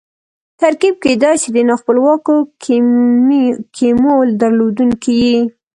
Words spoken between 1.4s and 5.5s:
سي د نا خپلواکو کیمو درلودونکی يي.